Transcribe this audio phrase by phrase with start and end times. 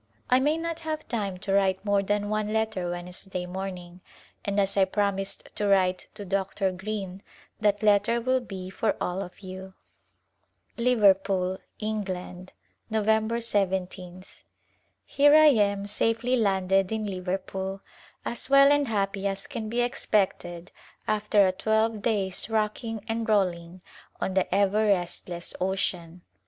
[0.31, 4.01] I may not have time to write more than one letter Wednesday morning,
[4.43, 6.71] and as I promised to write to Dr.
[6.71, 7.21] Greene
[7.59, 9.75] that letter will be for all of you.
[10.75, 12.49] A Glhnpse of India Liverpool^ England^
[12.89, 13.05] Nov.
[13.05, 14.37] lyth.
[15.05, 17.81] Here I am, safely landed in Liverpool,
[18.25, 20.71] as well and happy as can be expected
[21.07, 23.81] after a twelve days' rocking and rolling
[24.19, 26.23] on the ever restless ocean.